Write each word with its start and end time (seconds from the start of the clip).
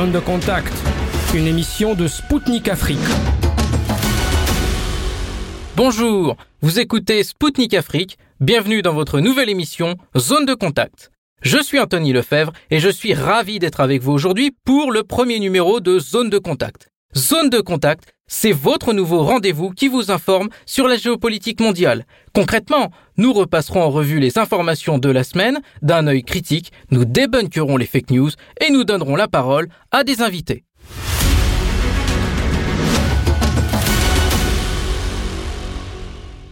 Zone 0.00 0.12
de 0.12 0.18
contact, 0.18 0.72
une 1.34 1.46
émission 1.46 1.94
de 1.94 2.08
Spoutnik 2.08 2.68
Afrique. 2.68 2.98
Bonjour, 5.76 6.38
vous 6.62 6.80
écoutez 6.80 7.22
Spoutnik 7.22 7.74
Afrique, 7.74 8.16
bienvenue 8.40 8.80
dans 8.80 8.94
votre 8.94 9.20
nouvelle 9.20 9.50
émission 9.50 9.96
Zone 10.16 10.46
de 10.46 10.54
contact. 10.54 11.10
Je 11.42 11.62
suis 11.62 11.78
Anthony 11.78 12.14
Lefebvre 12.14 12.52
et 12.70 12.80
je 12.80 12.88
suis 12.88 13.12
ravi 13.12 13.58
d'être 13.58 13.80
avec 13.80 14.00
vous 14.00 14.12
aujourd'hui 14.12 14.56
pour 14.64 14.90
le 14.90 15.02
premier 15.02 15.38
numéro 15.38 15.80
de 15.80 15.98
Zone 15.98 16.30
de 16.30 16.38
contact. 16.38 16.89
Zone 17.16 17.50
de 17.50 17.58
contact, 17.60 18.14
c'est 18.28 18.52
votre 18.52 18.92
nouveau 18.92 19.24
rendez-vous 19.24 19.70
qui 19.70 19.88
vous 19.88 20.12
informe 20.12 20.48
sur 20.64 20.86
la 20.86 20.96
géopolitique 20.96 21.60
mondiale. 21.60 22.06
Concrètement, 22.32 22.92
nous 23.16 23.32
repasserons 23.32 23.82
en 23.82 23.90
revue 23.90 24.20
les 24.20 24.38
informations 24.38 24.96
de 24.96 25.10
la 25.10 25.24
semaine 25.24 25.60
d'un 25.82 26.06
œil 26.06 26.22
critique, 26.22 26.70
nous 26.92 27.04
débunkerons 27.04 27.76
les 27.76 27.86
fake 27.86 28.10
news 28.10 28.30
et 28.60 28.70
nous 28.70 28.84
donnerons 28.84 29.16
la 29.16 29.26
parole 29.26 29.68
à 29.90 30.04
des 30.04 30.22
invités. 30.22 30.62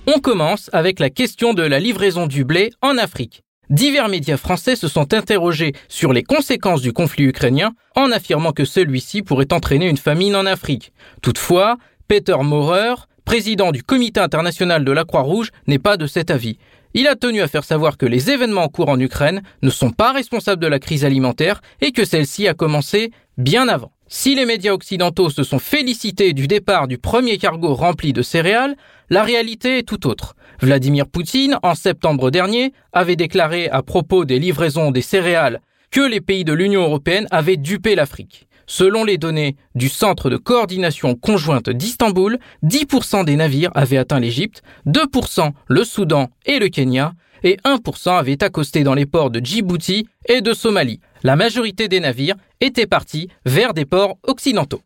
On 0.09 0.19
commence 0.19 0.71
avec 0.73 0.99
la 0.99 1.11
question 1.11 1.55
de 1.55 1.63
la 1.63 1.79
livraison 1.79 2.27
du 2.27 2.45
blé 2.45 2.71
en 2.83 2.99
Afrique 2.99 3.45
divers 3.71 4.09
médias 4.09 4.37
français 4.37 4.77
se 4.77 4.89
sont 4.89 5.15
interrogés 5.15 5.73
sur 5.89 6.13
les 6.13 6.23
conséquences 6.23 6.83
du 6.83 6.93
conflit 6.93 7.25
ukrainien 7.25 7.73
en 7.97 8.13
affirmant 8.13 8.53
que 8.53 8.65
celui-ci 8.65 9.23
pourrait 9.23 9.53
entraîner 9.53 9.89
une 9.89 9.97
famine 9.97 10.37
en 10.37 10.47
Afrique. 10.47 10.93
Toutefois, 11.23 11.77
Peter 12.07 12.37
Maurer, 12.43 12.95
président 13.25 13.73
du 13.73 13.83
Comité 13.83 14.21
international 14.21 14.85
de 14.85 14.93
la 14.93 15.05
Croix-Rouge, 15.05 15.51
n'est 15.67 15.79
pas 15.79 15.97
de 15.97 16.07
cet 16.07 16.31
avis. 16.31 16.59
Il 16.95 17.07
a 17.07 17.17
tenu 17.17 17.43
à 17.43 17.49
faire 17.49 17.65
savoir 17.65 17.99
que 17.99 18.07
les 18.07 18.31
événements 18.31 18.65
en 18.65 18.69
cours 18.69 18.89
en 18.89 18.99
Ukraine 18.99 19.43
ne 19.63 19.71
sont 19.71 19.91
pas 19.91 20.13
responsables 20.13 20.63
de 20.63 20.67
la 20.67 20.79
crise 20.79 21.05
alimentaire 21.05 21.61
et 21.81 21.93
que 21.93 22.05
celle-ci 22.05 22.49
a 22.49 22.55
commencé 22.55 23.13
bien 23.37 23.69
avant. 23.69 23.93
Si 24.11 24.35
les 24.35 24.47
médias 24.47 24.73
occidentaux 24.73 25.29
se 25.29 25.43
sont 25.43 25.59
félicités 25.59 26.33
du 26.33 26.47
départ 26.47 26.89
du 26.89 26.97
premier 26.97 27.37
cargo 27.37 27.75
rempli 27.75 28.15
de 28.15 28.23
céréales, 28.23 28.75
la 29.11 29.23
réalité 29.23 29.79
est 29.79 29.83
tout 29.83 30.07
autre. 30.07 30.35
Vladimir 30.63 31.07
Poutine, 31.07 31.59
en 31.63 31.75
septembre 31.75 32.31
dernier, 32.31 32.73
avait 32.95 33.17
déclaré 33.17 33.69
à 33.69 33.83
propos 33.83 34.25
des 34.25 34.39
livraisons 34.39 34.93
des 34.93 35.03
céréales 35.03 35.61
que 35.91 36.01
les 36.01 36.23
pays 36.23 36.45
de 36.45 36.55
l'Union 36.55 36.85
européenne 36.85 37.27
avaient 37.31 37.59
dupé 37.59 37.95
l'Afrique. 37.95 38.49
Selon 38.67 39.05
les 39.05 39.19
données 39.19 39.57
du 39.75 39.91
Centre 39.91 40.31
de 40.31 40.39
coordination 40.39 41.15
conjointe 41.15 41.69
d'Istanbul, 41.69 42.39
10% 42.65 43.27
des 43.27 43.37
navires 43.37 43.71
avaient 43.75 43.97
atteint 43.99 44.21
l'Égypte, 44.21 44.63
2% 44.87 45.53
le 45.69 45.85
Soudan 45.85 46.29
et 46.47 46.59
le 46.59 46.69
Kenya, 46.69 47.13
et 47.43 47.57
1% 47.65 48.19
avaient 48.19 48.43
accosté 48.43 48.85
dans 48.85 48.95
les 48.95 49.07
ports 49.07 49.31
de 49.31 49.41
Djibouti 49.41 50.07
et 50.27 50.41
de 50.41 50.53
Somalie. 50.53 51.01
La 51.23 51.37
majorité 51.37 51.89
des 51.89 52.01
navires 52.01 52.37
étaient 52.61 52.87
partis 52.87 53.29
vers 53.45 53.75
des 53.75 53.85
ports 53.85 54.19
occidentaux. 54.23 54.83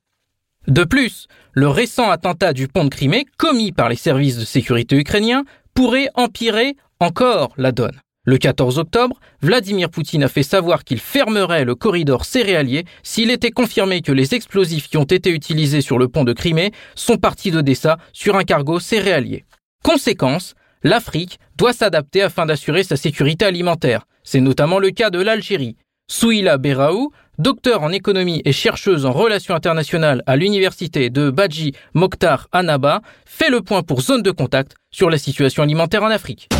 De 0.69 0.85
plus, 0.85 1.27
le 1.53 1.69
récent 1.69 2.11
attentat 2.11 2.53
du 2.53 2.69
pont 2.69 2.85
de 2.85 2.89
Crimée, 2.89 3.27
commis 3.37 3.73
par 3.73 3.89
les 3.89 3.97
services 3.97 4.39
de 4.39 4.45
sécurité 4.45 4.97
ukrainiens, 4.97 5.45
pourrait 5.75 6.09
empirer 6.15 6.77
encore 7.01 7.53
la 7.57 7.73
donne. 7.73 7.99
Le 8.25 8.39
14 8.39 8.79
octobre, 8.79 9.19
Vladimir 9.41 9.91
Poutine 9.91 10.23
a 10.23 10.29
fait 10.29 10.45
savoir 10.45 10.85
qu'il 10.85 11.01
fermerait 11.01 11.65
le 11.65 11.75
corridor 11.75 12.25
céréalier 12.25 12.85
s'il 13.03 13.33
était 13.33 13.51
confirmé 13.51 14.01
que 14.01 14.13
les 14.13 14.37
explosifs 14.37 14.89
qui 14.89 14.97
ont 14.97 15.03
été 15.03 15.31
utilisés 15.31 15.81
sur 15.81 15.99
le 15.99 16.07
pont 16.07 16.23
de 16.23 16.33
Crimée 16.33 16.71
sont 16.95 17.17
partis 17.17 17.51
d'Odessa 17.51 17.99
sur 18.13 18.37
un 18.37 18.45
cargo 18.45 18.79
céréalier. 18.79 19.45
Conséquence, 19.83 20.55
l'Afrique 20.85 21.41
doit 21.57 21.73
s'adapter 21.73 22.23
afin 22.23 22.47
d'assurer 22.47 22.85
sa 22.85 22.97
sécurité 22.97 23.45
alimentaire. 23.45 24.07
C'est 24.23 24.41
notamment 24.41 24.79
le 24.79 24.91
cas 24.91 25.11
de 25.11 25.21
l'Algérie. 25.21 25.75
Souila 26.13 26.59
Beraou, 26.59 27.11
docteur 27.39 27.83
en 27.83 27.91
économie 27.91 28.43
et 28.45 28.53
chercheuse 28.53 29.07
en 29.07 29.13
relations 29.13 29.55
internationales 29.55 30.23
à 30.27 30.37
l'université 30.37 31.09
de 31.09 31.31
Badji 31.31 31.73
Mokhtar 31.95 32.49
Anaba, 32.53 33.01
fait 33.25 33.49
le 33.49 33.63
point 33.63 33.83
pour 33.83 34.03
Zone 34.03 34.21
de 34.21 34.31
Contact 34.31 34.75
sur 34.91 35.09
la 35.09 35.17
situation 35.17 35.63
alimentaire 35.63 36.03
en 36.03 36.11
Afrique. 36.11 36.51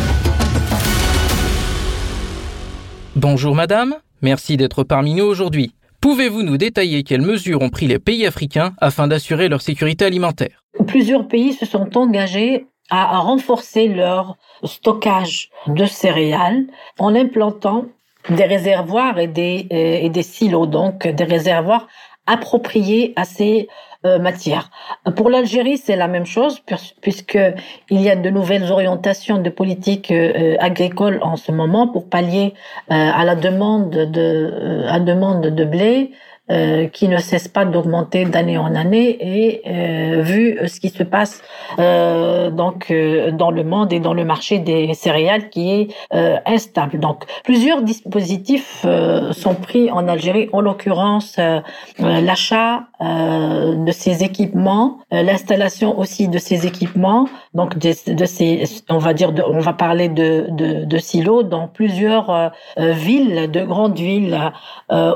Bonjour 3.15 3.53
madame, 3.53 3.93
merci 4.23 4.57
d'être 4.57 4.83
parmi 4.83 5.13
nous 5.13 5.25
aujourd'hui. 5.25 5.75
Pouvez-vous 6.01 6.41
nous 6.41 6.57
détailler 6.57 7.03
quelles 7.03 7.21
mesures 7.21 7.61
ont 7.61 7.69
pris 7.69 7.85
les 7.85 7.99
pays 7.99 8.25
africains 8.25 8.73
afin 8.81 9.07
d'assurer 9.07 9.49
leur 9.49 9.61
sécurité 9.61 10.03
alimentaire? 10.03 10.63
Plusieurs 10.87 11.27
pays 11.27 11.53
se 11.53 11.67
sont 11.67 11.95
engagés 11.95 12.65
à 12.89 13.19
renforcer 13.19 13.87
leur 13.87 14.35
stockage 14.63 15.51
de 15.67 15.85
céréales 15.85 16.65
en 16.97 17.13
implantant 17.13 17.85
des 18.29 18.45
réservoirs 18.45 19.19
et 19.19 19.27
des, 19.27 19.67
euh, 19.71 19.99
et 20.01 20.09
des 20.09 20.23
silos, 20.23 20.65
donc 20.65 21.07
des 21.07 21.23
réservoirs 21.23 21.87
appropriés 22.25 23.13
à 23.17 23.25
ces 23.25 23.67
euh, 24.05 24.17
matières. 24.17 24.69
Pour 25.15 25.29
l'Algérie, 25.29 25.77
c'est 25.77 25.97
la 25.97 26.07
même 26.07 26.25
chose 26.25 26.61
puisque 27.01 27.37
il 27.89 28.01
y 28.01 28.09
a 28.09 28.15
de 28.15 28.29
nouvelles 28.29 28.71
orientations 28.71 29.39
de 29.39 29.49
politique 29.49 30.09
euh, 30.11 30.55
agricole 30.59 31.19
en 31.21 31.35
ce 31.35 31.51
moment 31.51 31.87
pour 31.87 32.09
pallier 32.09 32.53
à 32.89 33.23
la 33.25 33.35
demande 33.35 33.89
de 33.89 34.85
à 34.87 34.99
demande 34.99 35.47
de 35.47 35.65
blé, 35.65 36.11
euh, 36.51 36.87
qui 36.87 37.07
ne 37.07 37.19
cesse 37.19 37.47
pas 37.47 37.63
d'augmenter 37.63 38.25
d'année 38.25 38.57
en 38.57 38.75
année 38.75 39.17
et 39.21 39.61
euh, 39.65 40.21
vu 40.21 40.59
ce 40.67 40.81
qui 40.81 40.89
se 40.89 41.03
passe 41.03 41.41
euh, 41.79 42.51
donc 42.51 42.91
euh, 42.91 43.31
dans 43.31 43.49
le 43.49 43.63
monde 43.63 43.93
et 43.93 44.01
dans 44.01 44.13
le 44.13 44.25
marché 44.25 44.59
des 44.59 44.93
céréales 44.93 45.49
qui 45.49 45.71
est 45.71 45.87
euh, 46.13 46.35
instable. 46.45 46.99
Donc 46.99 47.23
plusieurs 47.45 47.81
dispositifs 47.81 48.85
sont 49.31 49.55
pris 49.55 49.89
en 49.89 50.07
Algérie, 50.09 50.49
en 50.51 50.59
l'occurrence 50.59 51.39
l'achat 51.99 52.83
de 52.99 53.91
ces 53.91 54.23
équipements, 54.23 54.99
l'installation 55.11 55.97
aussi 55.97 56.27
de 56.27 56.37
ces 56.37 56.67
équipements, 56.67 57.27
donc 57.53 57.77
de, 57.77 58.25
ces 58.25 58.63
on 58.89 58.97
va 58.97 59.13
dire 59.13 59.31
on 59.47 59.59
va 59.59 59.73
parler 59.73 60.09
de, 60.09 60.47
de, 60.49 60.85
de 60.85 60.97
silos 60.97 61.43
dans 61.43 61.67
plusieurs 61.67 62.51
villes, 62.77 63.49
de 63.49 63.63
grandes 63.63 63.97
villes 63.97 64.51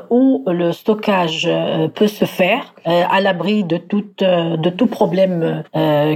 où 0.09 0.43
le 0.47 0.71
stockage 0.71 1.16
euh, 1.45 1.87
peut 1.87 2.07
se 2.07 2.25
faire 2.25 2.73
euh, 2.87 3.03
à 3.09 3.21
l'abri 3.21 3.63
de 3.63 3.77
tout 3.77 4.05
euh, 4.21 4.57
de 4.57 4.69
tout 4.69 4.87
problème 4.87 5.63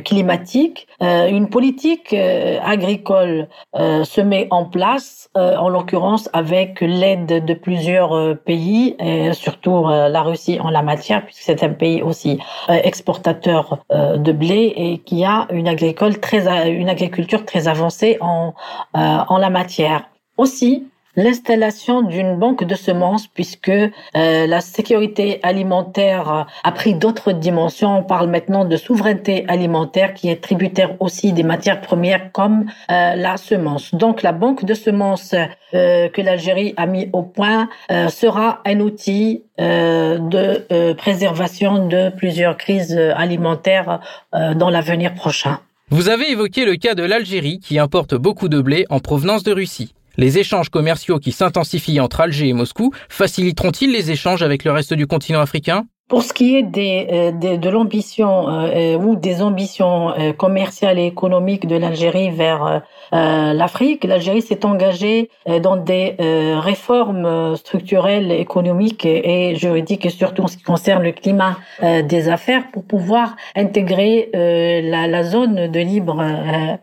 climatique. 0.06 0.88
une 1.01 1.50
politique 1.50 2.13
agricole 2.13 3.47
se 3.75 4.22
met 4.22 4.47
en 4.51 4.66
place, 4.66 5.29
en 5.35 5.69
l'occurrence 5.69 6.29
avec 6.34 6.81
l'aide 6.81 7.45
de 7.45 7.53
plusieurs 7.53 8.38
pays, 8.39 8.95
et 9.00 9.34
surtout 9.34 9.88
la 9.88 10.22
Russie 10.22 10.59
en 10.59 10.69
la 10.69 10.81
matière, 10.81 11.25
puisque 11.25 11.41
c'est 11.41 11.63
un 11.63 11.73
pays 11.83 12.01
aussi 12.01 12.39
exportateur 12.69 13.79
de 13.89 14.31
blé 14.31 14.73
et 14.75 14.97
qui 15.00 15.23
a 15.23 15.47
une 15.51 15.68
agricole 15.68 16.19
très 16.19 16.41
une 16.69 16.89
agriculture 16.89 17.45
très 17.45 17.68
avancée 17.68 18.18
en 18.22 18.53
en 18.94 19.38
la 19.38 19.50
matière. 19.50 20.03
Aussi, 20.38 20.91
l'installation 21.16 22.01
d'une 22.01 22.38
banque 22.38 22.63
de 22.63 22.75
semences 22.75 23.27
puisque 23.27 23.69
euh, 23.69 23.89
la 24.13 24.61
sécurité 24.61 25.39
alimentaire 25.44 26.47
a 26.63 26.72
pris 26.72 26.94
d'autres 26.94 27.31
dimensions. 27.31 27.99
On 27.99 28.03
parle 28.03 28.29
maintenant 28.29 28.66
de 28.66 28.77
souveraineté 28.77 29.45
alimentaire 29.47 30.13
qui 30.13 30.29
est 30.29 30.41
tributaire 30.41 30.95
aussi 31.00 31.33
des 31.33 31.44
matières 31.44 31.81
premières 31.81 32.31
comme 32.31 32.66
euh, 32.89 33.16
la 33.16 33.38
semence. 33.38 33.94
Donc 33.94 34.21
la 34.21 34.31
banque 34.31 34.66
de 34.66 34.73
semences 34.73 35.35
euh, 35.73 36.09
que 36.09 36.21
l'Algérie 36.21 36.73
a 36.77 36.85
mis 36.85 37.09
au 37.13 37.23
point 37.23 37.69
sera 38.09 38.61
un 38.66 38.79
outil 38.79 39.44
de 39.57 40.94
préservation 40.94 41.88
de 41.88 42.09
plusieurs 42.09 42.57
crises 42.57 42.97
alimentaires 43.16 44.00
dans 44.33 44.69
l'avenir 44.69 45.13
prochain. 45.13 45.59
Vous 45.89 46.09
avez 46.09 46.31
évoqué 46.31 46.66
le 46.66 46.75
cas 46.77 46.95
de 46.95 47.03
l'Algérie 47.03 47.59
qui 47.59 47.77
importe 47.77 48.16
beaucoup 48.16 48.50
de 48.50 48.61
blé 48.61 48.85
en 48.89 49.00
provenance 49.00 49.44
de 49.44 49.51
Russie. 49.51 49.94
Les 50.17 50.38
échanges 50.38 50.69
commerciaux 50.69 51.19
qui 51.19 51.31
s'intensifient 51.31 51.99
entre 51.99 52.19
Alger 52.19 52.49
et 52.49 52.53
Moscou 52.53 52.91
faciliteront-ils 53.09 53.91
les 53.91 54.12
échanges 54.12 54.44
avec 54.44 54.63
le 54.63 54.71
reste 54.71 54.94
du 54.94 55.07
continent 55.07 55.41
africain? 55.41 55.86
Pour 56.12 56.24
ce 56.24 56.34
qui 56.34 56.58
est 56.58 56.63
des, 56.63 57.08
euh, 57.10 57.31
de 57.31 57.69
l'ambition 57.69 58.50
euh, 58.50 58.68
euh, 58.75 58.98
ou 58.98 59.16
des 59.16 59.42
ambitions 59.42 60.12
commerciales 60.38 61.00
et 61.00 61.06
économiques 61.06 61.66
de 61.66 61.78
l'Algérie 61.78 62.31
vers 62.31 62.81
l'Afrique, 63.13 64.04
l'Algérie 64.04 64.42
s'est 64.42 64.66
engagée 64.66 65.30
dans 65.62 65.75
des 65.75 66.16
réformes 66.19 67.56
structurelles, 67.56 68.31
économiques 68.31 69.06
et 69.06 69.56
juridiques, 69.56 70.06
et 70.06 70.10
surtout 70.10 70.44
en 70.44 70.48
ce 70.48 70.58
qui 70.58 70.63
concerne 70.63 71.04
le 71.04 71.12
climat 71.12 71.58
des 71.81 72.30
affaires, 72.30 72.63
pour 72.72 72.84
pouvoir 72.84 73.36
intégrer 73.56 74.30
la, 74.34 75.08
la, 75.08 75.24
zone 75.24 75.68
de 75.68 75.80
libre 75.80 76.24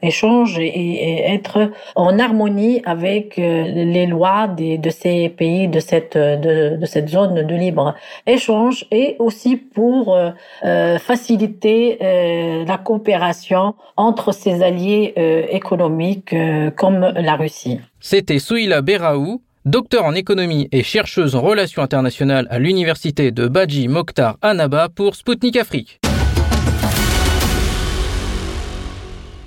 échange 0.02 0.58
et, 0.58 1.32
être 1.32 1.70
en 1.96 2.18
harmonie 2.18 2.82
avec 2.84 3.36
les 3.36 4.06
lois 4.06 4.48
des, 4.48 4.78
de 4.78 4.90
ces 4.90 5.28
pays, 5.28 5.68
de 5.68 5.80
cette, 5.80 6.16
de, 6.16 6.76
de 6.76 6.86
cette 6.86 7.08
zone 7.08 7.46
de 7.46 7.54
libre 7.54 7.94
échange 8.26 8.86
et 8.90 9.17
aussi 9.18 9.56
pour 9.56 10.14
euh, 10.14 10.30
euh, 10.64 10.98
faciliter 10.98 11.98
euh, 12.02 12.64
la 12.64 12.78
coopération 12.78 13.74
entre 13.96 14.32
ses 14.32 14.62
alliés 14.62 15.14
économiques 15.50 16.34
comme 16.76 17.00
la 17.00 17.36
Russie. 17.36 17.80
C'était 18.00 18.38
Souila 18.38 18.80
Beraou, 18.80 19.42
docteur 19.64 20.04
en 20.04 20.14
économie 20.14 20.68
et 20.72 20.82
chercheuse 20.82 21.34
en 21.34 21.40
relations 21.40 21.82
internationales 21.82 22.46
à 22.50 22.58
l'université 22.58 23.30
de 23.30 23.48
Badji 23.48 23.88
Mokhtar 23.88 24.36
Annaba 24.42 24.88
pour 24.88 25.14
Sputnik 25.16 25.56
Afrique. 25.56 25.98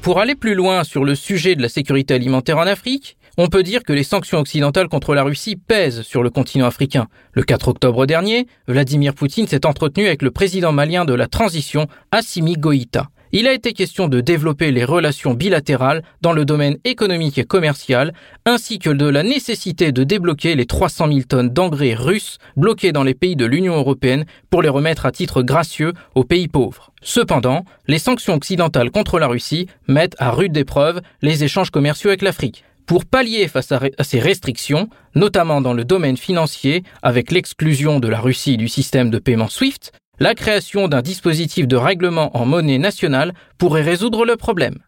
Pour 0.02 0.20
aller 0.20 0.36
plus 0.36 0.56
loin 0.56 0.84
sur 0.84 1.06
le 1.06 1.14
sujet 1.14 1.56
de 1.56 1.62
la 1.62 1.70
sécurité 1.70 2.16
alimentaire 2.16 2.58
en 2.58 2.66
Afrique, 2.66 3.18
on 3.38 3.48
peut 3.48 3.64
dire 3.64 3.84
que 3.84 3.94
les 3.94 4.04
sanctions 4.04 4.40
occidentales 4.40 4.90
contre 4.90 5.16
la 5.16 5.24
Russie 5.24 5.56
pèsent 5.56 6.02
sur 6.02 6.24
le 6.24 6.30
continent 6.30 6.68
africain. 6.68 7.08
Le 7.34 7.44
4 7.44 7.70
octobre 7.70 8.06
dernier, 8.06 8.48
Vladimir 8.68 9.14
Poutine 9.14 9.48
s'est 9.48 9.66
entretenu 9.66 10.06
avec 10.06 10.22
le 10.22 10.32
président 10.32 10.72
malien 10.72 11.06
de 11.06 11.14
la 11.14 11.28
transition, 11.28 11.88
Assimi 12.12 12.54
Goïta. 12.54 13.08
Il 13.34 13.48
a 13.48 13.54
été 13.54 13.72
question 13.72 14.10
de 14.10 14.20
développer 14.20 14.72
les 14.72 14.84
relations 14.84 15.34
bilatérales 15.34 16.04
dans 16.22 16.34
le 16.34 16.44
domaine 16.44 16.78
économique 16.84 17.38
et 17.38 17.46
commercial, 17.46 18.14
ainsi 18.46 18.78
que 18.78 18.90
de 18.90 19.06
la 19.06 19.24
nécessité 19.24 19.94
de 19.94 20.04
débloquer 20.04 20.56
les 20.56 20.66
300 20.66 21.08
000 21.08 21.20
tonnes 21.30 21.50
d'engrais 21.50 21.94
russes 21.94 22.40
bloqués 22.58 22.92
dans 22.92 23.04
les 23.04 23.14
pays 23.14 23.38
de 23.38 23.46
l'Union 23.46 23.76
européenne 23.76 24.26
pour 24.50 24.62
les 24.62 24.68
remettre 24.68 25.06
à 25.06 25.14
titre 25.14 25.44
gracieux 25.44 25.94
aux 26.14 26.26
pays 26.26 26.50
pauvres. 26.50 26.92
Cependant, 27.02 27.64
les 27.88 28.00
sanctions 28.00 28.34
occidentales 28.34 28.92
contre 28.92 29.18
la 29.18 29.28
Russie 29.28 29.68
mettent 29.88 30.18
à 30.20 30.32
rude 30.32 30.58
épreuve 30.58 31.00
les 31.22 31.46
échanges 31.46 31.72
commerciaux 31.72 32.10
avec 32.10 32.24
l'Afrique. 32.24 32.66
Pour 32.92 33.06
pallier 33.06 33.48
face 33.48 33.72
à, 33.72 33.80
ces 34.04 34.20
restrictions, 34.20 34.90
notamment 35.16 35.62
dans 35.62 35.72
le 35.72 35.86
domaine 35.86 36.18
financier, 36.18 36.84
avec 37.02 37.32
l'exclusion 37.32 38.02
de 38.02 38.10
la 38.10 38.20
Russie 38.20 38.58
du 38.58 38.68
système 38.68 39.10
de 39.10 39.18
paiement 39.18 39.48
SWIFT, 39.48 39.94
la 40.20 40.36
création 40.36 40.90
d'un 40.90 41.02
dispositif 41.02 41.70
de 41.70 41.78
règlement 41.78 42.36
en 42.36 42.46
monnaie 42.46 42.80
nationale 42.80 43.34
pourrait 43.58 43.82
résoudre 43.82 44.26
le 44.26 44.36
problème. 44.36 44.80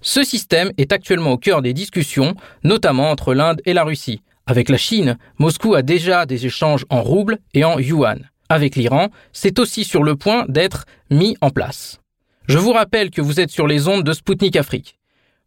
Ce 0.00 0.22
système 0.22 0.70
est 0.78 0.92
actuellement 0.92 1.32
au 1.32 1.38
cœur 1.38 1.60
des 1.60 1.72
discussions, 1.72 2.36
notamment 2.62 3.10
entre 3.10 3.34
l'Inde 3.34 3.60
et 3.64 3.72
la 3.72 3.82
Russie. 3.82 4.22
Avec 4.46 4.68
la 4.68 4.78
Chine, 4.78 5.18
Moscou 5.40 5.74
a 5.74 5.82
déjà 5.82 6.26
des 6.26 6.46
échanges 6.46 6.86
en 6.88 7.02
roubles 7.02 7.40
et 7.52 7.64
en 7.64 7.80
yuan. 7.80 8.30
Avec 8.48 8.76
l'Iran, 8.76 9.08
c'est 9.32 9.58
aussi 9.58 9.82
sur 9.82 10.04
le 10.04 10.14
point 10.14 10.44
d'être 10.48 10.84
mis 11.10 11.36
en 11.40 11.50
place. 11.50 11.98
Je 12.46 12.58
vous 12.58 12.70
rappelle 12.70 13.10
que 13.10 13.20
vous 13.20 13.40
êtes 13.40 13.50
sur 13.50 13.66
les 13.66 13.88
ondes 13.88 14.04
de 14.04 14.12
Spoutnik 14.12 14.54
Afrique. 14.54 14.99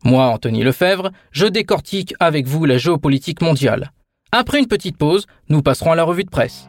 Moi, 0.05 0.25
Anthony 0.25 0.63
Lefebvre, 0.63 1.11
je 1.31 1.45
décortique 1.45 2.13
avec 2.19 2.45
vous 2.45 2.65
la 2.65 2.77
géopolitique 2.77 3.41
mondiale. 3.41 3.91
Après 4.33 4.59
une 4.59 4.67
petite 4.67 4.97
pause, 4.97 5.27
nous 5.47 5.61
passerons 5.61 5.93
à 5.93 5.95
la 5.95 6.03
revue 6.03 6.25
de 6.25 6.29
presse. 6.29 6.67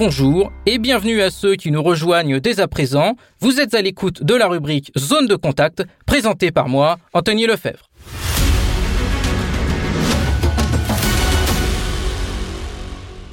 Rebonjour 0.00 0.50
et 0.64 0.78
bienvenue 0.78 1.20
à 1.20 1.28
ceux 1.28 1.56
qui 1.56 1.70
nous 1.70 1.82
rejoignent 1.82 2.40
dès 2.40 2.58
à 2.58 2.66
présent. 2.66 3.16
Vous 3.40 3.60
êtes 3.60 3.74
à 3.74 3.82
l'écoute 3.82 4.22
de 4.22 4.34
la 4.34 4.48
rubrique 4.48 4.90
Zone 4.96 5.26
de 5.26 5.36
contact 5.36 5.82
présentée 6.06 6.50
par 6.50 6.70
moi, 6.70 6.96
Anthony 7.12 7.46
Lefebvre. 7.46 7.90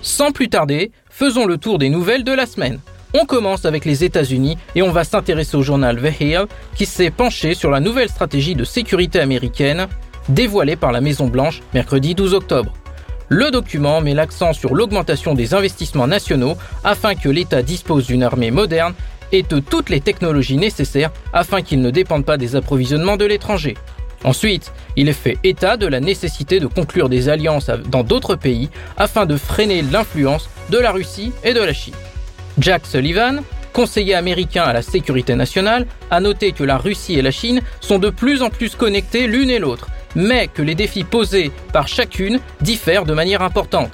Sans 0.01 0.33
plus 0.33 0.49
tarder, 0.49 0.91
faisons 1.09 1.45
le 1.45 1.57
tour 1.57 1.77
des 1.77 1.87
nouvelles 1.87 2.25
de 2.25 2.33
la 2.33 2.45
semaine. 2.45 2.81
On 3.13 3.23
commence 3.23 3.63
avec 3.63 3.85
les 3.85 4.03
États-Unis 4.03 4.57
et 4.75 4.81
on 4.81 4.91
va 4.91 5.05
s'intéresser 5.05 5.55
au 5.55 5.61
journal 5.61 6.01
The 6.01 6.19
Hill 6.19 6.45
qui 6.75 6.85
s'est 6.85 7.11
penché 7.11 7.53
sur 7.53 7.71
la 7.71 7.79
nouvelle 7.79 8.09
stratégie 8.09 8.55
de 8.55 8.65
sécurité 8.65 9.21
américaine 9.21 9.87
dévoilée 10.27 10.75
par 10.75 10.91
la 10.91 10.99
Maison 10.99 11.27
Blanche 11.27 11.61
mercredi 11.73 12.13
12 12.13 12.33
octobre. 12.33 12.73
Le 13.29 13.51
document 13.51 13.99
met 13.99 14.13
l'accent 14.13 14.53
sur 14.53 14.73
l'augmentation 14.73 15.33
des 15.33 15.53
investissements 15.53 16.07
nationaux 16.07 16.55
afin 16.85 17.13
que 17.13 17.27
l'État 17.27 17.61
dispose 17.61 18.07
d'une 18.07 18.23
armée 18.23 18.51
moderne 18.51 18.93
et 19.33 19.43
de 19.43 19.59
toutes 19.59 19.89
les 19.89 19.99
technologies 19.99 20.55
nécessaires 20.55 21.11
afin 21.33 21.61
qu'il 21.61 21.81
ne 21.81 21.91
dépende 21.91 22.23
pas 22.23 22.37
des 22.37 22.55
approvisionnements 22.55 23.17
de 23.17 23.25
l'étranger. 23.25 23.75
Ensuite, 24.23 24.71
il 24.95 25.13
fait 25.13 25.37
état 25.43 25.75
de 25.75 25.87
la 25.87 25.99
nécessité 25.99 26.61
de 26.61 26.67
conclure 26.67 27.09
des 27.09 27.27
alliances 27.27 27.69
dans 27.89 28.03
d'autres 28.03 28.35
pays 28.35 28.69
afin 28.95 29.25
de 29.25 29.35
freiner 29.35 29.81
l'influence 29.81 30.49
de 30.69 30.77
la 30.77 30.91
Russie 30.91 31.33
et 31.43 31.53
de 31.53 31.61
la 31.61 31.73
Chine. 31.73 31.93
Jack 32.59 32.85
Sullivan, 32.85 33.41
conseiller 33.73 34.15
américain 34.15 34.63
à 34.63 34.73
la 34.73 34.81
sécurité 34.81 35.35
nationale, 35.35 35.85
a 36.09 36.21
noté 36.21 36.53
que 36.53 36.63
la 36.63 36.77
Russie 36.77 37.19
et 37.19 37.21
la 37.21 37.31
Chine 37.31 37.61
sont 37.81 37.99
de 37.99 38.09
plus 38.09 38.41
en 38.41 38.49
plus 38.49 38.75
connectées 38.75 39.27
l'une 39.27 39.49
et 39.49 39.59
l'autre 39.59 39.89
mais 40.15 40.47
que 40.47 40.61
les 40.61 40.75
défis 40.75 41.03
posés 41.03 41.51
par 41.73 41.87
chacune 41.87 42.39
diffèrent 42.61 43.05
de 43.05 43.13
manière 43.13 43.41
importante. 43.41 43.91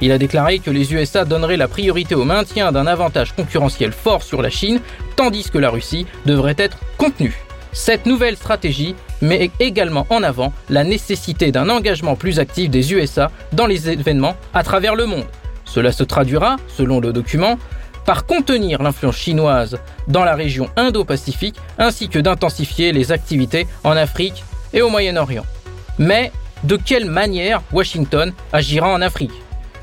Il 0.00 0.12
a 0.12 0.18
déclaré 0.18 0.58
que 0.58 0.70
les 0.70 0.92
USA 0.92 1.24
donneraient 1.24 1.56
la 1.56 1.68
priorité 1.68 2.14
au 2.14 2.24
maintien 2.24 2.70
d'un 2.70 2.86
avantage 2.86 3.34
concurrentiel 3.34 3.92
fort 3.92 4.22
sur 4.22 4.42
la 4.42 4.50
Chine, 4.50 4.80
tandis 5.16 5.50
que 5.50 5.58
la 5.58 5.70
Russie 5.70 6.06
devrait 6.26 6.56
être 6.58 6.78
contenue. 6.98 7.36
Cette 7.72 8.06
nouvelle 8.06 8.36
stratégie 8.36 8.94
met 9.22 9.50
également 9.60 10.06
en 10.10 10.22
avant 10.22 10.52
la 10.70 10.84
nécessité 10.84 11.52
d'un 11.52 11.68
engagement 11.68 12.16
plus 12.16 12.38
actif 12.38 12.70
des 12.70 12.92
USA 12.92 13.30
dans 13.52 13.66
les 13.66 13.90
événements 13.90 14.36
à 14.54 14.62
travers 14.62 14.94
le 14.94 15.06
monde. 15.06 15.26
Cela 15.64 15.92
se 15.92 16.04
traduira, 16.04 16.56
selon 16.68 17.00
le 17.00 17.12
document, 17.12 17.58
par 18.06 18.24
contenir 18.24 18.82
l'influence 18.82 19.16
chinoise 19.16 19.78
dans 20.08 20.24
la 20.24 20.34
région 20.34 20.70
Indo-Pacifique 20.76 21.56
ainsi 21.76 22.08
que 22.08 22.18
d'intensifier 22.18 22.92
les 22.92 23.12
activités 23.12 23.66
en 23.82 23.96
Afrique 23.96 24.44
et 24.72 24.80
au 24.80 24.88
Moyen-Orient. 24.88 25.44
Mais 25.98 26.32
de 26.64 26.76
quelle 26.76 27.06
manière 27.06 27.62
Washington 27.72 28.32
agira 28.52 28.88
en 28.88 29.02
Afrique? 29.02 29.32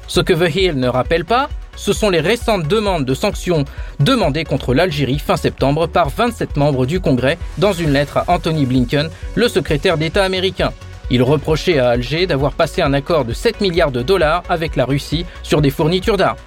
Ce 0.07 0.19
que 0.19 0.33
The 0.33 0.55
Hill 0.55 0.75
ne 0.75 0.87
rappelle 0.87 1.25
pas, 1.25 1.49
ce 1.75 1.93
sont 1.93 2.09
les 2.09 2.19
récentes 2.19 2.67
demandes 2.67 3.05
de 3.05 3.13
sanctions 3.13 3.65
demandées 3.99 4.43
contre 4.43 4.73
l'Algérie 4.73 5.19
fin 5.19 5.37
septembre 5.37 5.87
par 5.87 6.09
27 6.09 6.57
membres 6.57 6.85
du 6.85 6.99
Congrès 6.99 7.37
dans 7.57 7.73
une 7.73 7.91
lettre 7.91 8.17
à 8.17 8.25
Anthony 8.27 8.65
Blinken, 8.65 9.09
le 9.35 9.47
secrétaire 9.47 9.97
d'État 9.97 10.23
américain. 10.23 10.71
Il 11.09 11.23
reprochait 11.23 11.79
à 11.79 11.89
Alger 11.89 12.27
d'avoir 12.27 12.53
passé 12.53 12.81
un 12.81 12.93
accord 12.93 13.25
de 13.25 13.33
7 13.33 13.61
milliards 13.61 13.91
de 13.91 14.01
dollars 14.01 14.43
avec 14.49 14.75
la 14.75 14.85
Russie 14.85 15.25
sur 15.41 15.61
des 15.61 15.69
fournitures 15.69 16.17
d'armes. 16.17 16.37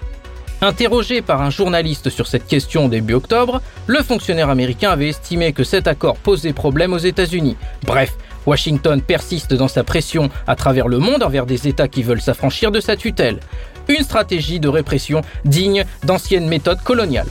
Interrogé 0.63 1.21
par 1.21 1.43
un 1.43 1.51
journaliste 1.51 2.09
sur 2.09 2.27
cette 2.27 2.47
question 2.47 2.89
début 2.89 3.13
octobre, 3.13 3.61
le 3.87 4.03
fonctionnaire 4.03 4.49
américain 4.49 4.91
avait 4.91 5.11
estimé 5.11 5.53
que 5.53 5.65
cet 5.65 5.87
accord 5.87 6.17
posait 6.17 6.55
problème 6.55 6.95
aux 6.95 6.99
États-Unis. 6.99 7.57
Bref, 7.85 8.15
Washington 8.47 9.03
persiste 9.03 9.55
dans 9.55 9.69
sa 9.69 9.85
pression 9.85 10.31
à 10.47 10.57
travers 10.57 10.89
le 10.89 10.99
monde 10.99 11.23
envers 11.23 11.47
des 11.47 11.69
États 11.69 11.89
qui 11.89 12.03
veulent 12.03 12.21
s'affranchir 12.21 12.71
de 12.71 12.81
sa 12.81 12.97
tutelle. 12.97 13.41
Une 13.89 14.05
stratégie 14.05 14.61
de 14.61 14.69
répression 14.69 15.23
digne 15.45 15.85
d'anciennes 16.05 16.49
méthodes 16.49 16.83
coloniales. 16.83 17.29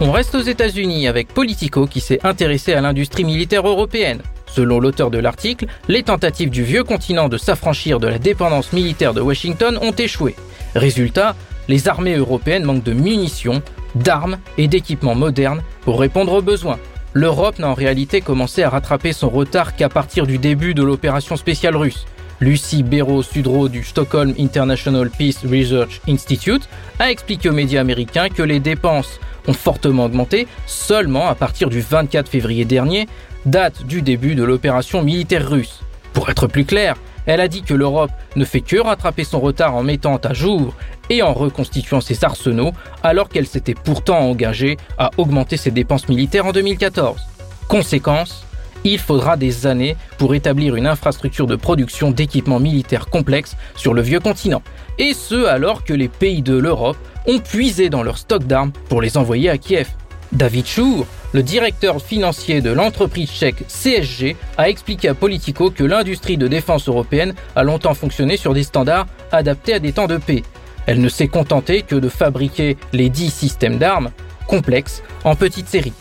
On 0.00 0.10
reste 0.10 0.34
aux 0.34 0.42
États-Unis 0.42 1.06
avec 1.06 1.28
Politico 1.28 1.86
qui 1.86 2.00
s'est 2.00 2.18
intéressé 2.24 2.72
à 2.72 2.80
l'industrie 2.80 3.24
militaire 3.24 3.68
européenne. 3.68 4.20
Selon 4.46 4.80
l'auteur 4.80 5.10
de 5.10 5.18
l'article, 5.18 5.66
les 5.88 6.02
tentatives 6.02 6.50
du 6.50 6.62
vieux 6.62 6.84
continent 6.84 7.28
de 7.28 7.38
s'affranchir 7.38 8.00
de 8.00 8.08
la 8.08 8.18
dépendance 8.18 8.72
militaire 8.72 9.14
de 9.14 9.20
Washington 9.20 9.78
ont 9.80 9.92
échoué. 9.92 10.34
Résultat, 10.74 11.36
les 11.68 11.88
armées 11.88 12.16
européennes 12.16 12.64
manquent 12.64 12.82
de 12.82 12.92
munitions, 12.92 13.62
d'armes 13.94 14.38
et 14.58 14.68
d'équipements 14.68 15.14
modernes 15.14 15.62
pour 15.82 16.00
répondre 16.00 16.32
aux 16.32 16.42
besoins. 16.42 16.78
L'Europe 17.14 17.58
n'a 17.58 17.68
en 17.68 17.74
réalité 17.74 18.20
commencé 18.20 18.62
à 18.62 18.70
rattraper 18.70 19.12
son 19.12 19.28
retard 19.28 19.76
qu'à 19.76 19.88
partir 19.88 20.26
du 20.26 20.38
début 20.38 20.74
de 20.74 20.82
l'opération 20.82 21.36
spéciale 21.36 21.76
russe. 21.76 22.06
Lucie 22.40 22.82
Béraud-Sudreau 22.82 23.68
du 23.68 23.84
Stockholm 23.84 24.34
International 24.38 25.10
Peace 25.10 25.44
Research 25.44 26.00
Institute 26.08 26.68
a 26.98 27.10
expliqué 27.10 27.50
aux 27.50 27.52
médias 27.54 27.80
américains 27.80 28.30
que 28.30 28.42
les 28.42 28.60
dépenses 28.60 29.20
ont 29.46 29.52
fortement 29.52 30.06
augmenté 30.06 30.48
seulement 30.66 31.28
à 31.28 31.34
partir 31.34 31.68
du 31.68 31.80
24 31.80 32.28
février 32.28 32.64
dernier, 32.64 33.06
date 33.46 33.84
du 33.86 34.02
début 34.02 34.34
de 34.34 34.42
l'opération 34.42 35.02
militaire 35.02 35.48
russe. 35.48 35.80
Pour 36.12 36.30
être 36.30 36.46
plus 36.46 36.64
clair, 36.64 36.96
elle 37.26 37.40
a 37.40 37.48
dit 37.48 37.62
que 37.62 37.74
l'Europe 37.74 38.10
ne 38.36 38.44
fait 38.44 38.60
que 38.60 38.78
rattraper 38.78 39.24
son 39.24 39.40
retard 39.40 39.74
en 39.74 39.82
mettant 39.82 40.16
à 40.16 40.32
jour 40.32 40.74
et 41.10 41.22
en 41.22 41.32
reconstituant 41.32 42.00
ses 42.00 42.24
arsenaux, 42.24 42.72
alors 43.02 43.28
qu'elle 43.28 43.46
s'était 43.46 43.74
pourtant 43.74 44.18
engagée 44.18 44.76
à 44.98 45.10
augmenter 45.18 45.56
ses 45.56 45.70
dépenses 45.70 46.08
militaires 46.08 46.46
en 46.46 46.52
2014. 46.52 47.20
Conséquence, 47.68 48.44
il 48.84 48.98
faudra 48.98 49.36
des 49.36 49.66
années 49.66 49.96
pour 50.18 50.34
établir 50.34 50.74
une 50.74 50.86
infrastructure 50.86 51.46
de 51.46 51.56
production 51.56 52.10
d'équipements 52.10 52.58
militaires 52.58 53.06
complexes 53.06 53.56
sur 53.76 53.94
le 53.94 54.02
vieux 54.02 54.20
continent. 54.20 54.62
Et 54.98 55.14
ce 55.14 55.46
alors 55.46 55.84
que 55.84 55.92
les 55.92 56.08
pays 56.08 56.42
de 56.42 56.56
l'Europe 56.56 56.96
ont 57.26 57.38
puisé 57.38 57.90
dans 57.90 58.02
leurs 58.02 58.18
stocks 58.18 58.46
d'armes 58.46 58.72
pour 58.88 59.00
les 59.00 59.16
envoyer 59.16 59.48
à 59.48 59.58
Kiev. 59.58 59.88
David 60.32 60.66
Schur, 60.66 61.06
le 61.32 61.42
directeur 61.42 62.00
financier 62.00 62.62
de 62.62 62.70
l'entreprise 62.70 63.30
tchèque 63.30 63.66
CSG, 63.68 64.34
a 64.56 64.70
expliqué 64.70 65.08
à 65.08 65.14
Politico 65.14 65.70
que 65.70 65.84
l'industrie 65.84 66.38
de 66.38 66.48
défense 66.48 66.88
européenne 66.88 67.34
a 67.54 67.62
longtemps 67.62 67.94
fonctionné 67.94 68.38
sur 68.38 68.54
des 68.54 68.62
standards 68.62 69.06
adaptés 69.30 69.74
à 69.74 69.78
des 69.78 69.92
temps 69.92 70.06
de 70.06 70.16
paix. 70.16 70.42
Elle 70.86 71.00
ne 71.00 71.08
s'est 71.10 71.28
contentée 71.28 71.82
que 71.82 71.96
de 71.96 72.08
fabriquer 72.08 72.76
les 72.92 73.10
dix 73.10 73.30
systèmes 73.30 73.78
d'armes 73.78 74.10
complexes 74.46 75.02
en 75.24 75.36
petite 75.36 75.68
série. 75.68 75.92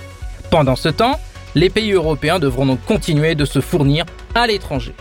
Pendant 0.49 0.77
ce 0.77 0.89
temps, 0.89 1.19
les 1.53 1.69
pays 1.69 1.91
européens 1.91 2.39
devront 2.39 2.65
donc 2.65 2.83
continuer 2.85 3.35
de 3.35 3.45
se 3.45 3.59
fournir 3.59 4.05
à 4.33 4.47
l'étranger. 4.47 4.93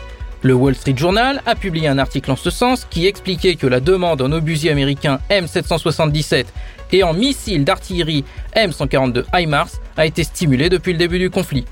Le 0.42 0.54
Wall 0.54 0.74
Street 0.74 0.94
Journal 0.96 1.42
a 1.44 1.54
publié 1.54 1.88
un 1.88 1.98
article 1.98 2.30
en 2.30 2.36
ce 2.36 2.48
sens 2.48 2.86
qui 2.88 3.06
expliquait 3.06 3.56
que 3.56 3.66
la 3.66 3.80
demande 3.80 4.22
en 4.22 4.32
obusiers 4.32 4.70
américains 4.70 5.20
M777 5.28 6.46
et 6.92 7.02
en 7.02 7.12
missiles 7.12 7.64
d'artillerie 7.64 8.24
M142 8.56 9.24
HIMARS 9.34 9.68
a 9.98 10.06
été 10.06 10.24
stimulée 10.24 10.70
depuis 10.70 10.92
le 10.92 10.98
début 10.98 11.18
du 11.18 11.28
conflit. 11.28 11.66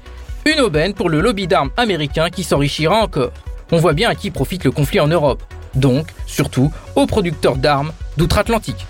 Une 0.45 0.61
aubaine 0.61 0.93
pour 0.93 1.09
le 1.09 1.21
lobby 1.21 1.47
d'armes 1.47 1.71
américain 1.79 2.29
qui 2.29 2.45
s'enrichira 2.45 3.03
encore. 3.03 3.33
On 3.73 3.79
voit 3.79 3.95
bien 3.95 4.11
à 4.11 4.15
qui 4.15 4.31
profite 4.31 4.65
le 4.65 4.71
conflit 4.71 5.01
en 5.01 5.09
Europe. 5.09 5.43
Donc, 5.75 6.09
surtout, 6.27 6.71
aux 6.95 7.07
producteurs 7.07 7.57
d'armes 7.57 7.93
d'outre-Atlantique. 8.19 8.87